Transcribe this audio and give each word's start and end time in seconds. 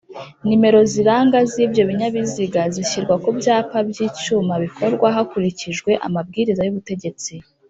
Nimero 0.47 0.79
ziranga 0.93 1.37
z'ibyo 1.51 1.83
binyabiziga 1.89 2.61
zishyirwa 2.73 3.15
ku 3.23 3.29
byapa 3.37 3.77
by'icyuma 3.89 4.53
bikorwa 4.63 5.07
hakurikijwe 5.15 5.91
amabwiriza 6.07 6.61
y'ubutegetsi 6.65 7.33